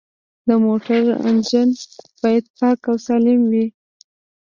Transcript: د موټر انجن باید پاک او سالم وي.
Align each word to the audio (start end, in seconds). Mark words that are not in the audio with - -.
د 0.47 0.49
موټر 0.65 1.03
انجن 1.27 1.69
باید 2.21 2.43
پاک 2.57 2.79
او 2.89 2.95
سالم 3.05 3.39
وي. 3.51 3.65